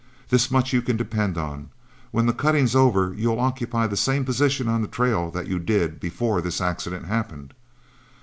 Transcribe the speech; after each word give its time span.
This 0.29 0.49
much 0.49 0.73
you 0.73 0.81
can 0.81 0.97
depend 0.97 1.37
on: 1.37 1.69
when 2.09 2.25
the 2.25 2.33
cutting's 2.33 2.73
over, 2.75 3.13
you'll 3.15 3.39
occupy 3.39 3.85
the 3.85 3.95
same 3.95 4.25
position 4.25 4.67
on 4.67 4.81
the 4.81 4.87
trail 4.87 5.29
that 5.29 5.45
you 5.45 5.59
did 5.59 5.99
before 5.99 6.41
this 6.41 6.59
accident 6.59 7.05
happened. 7.05 7.53